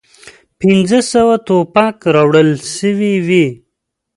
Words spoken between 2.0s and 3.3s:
راوړل سوي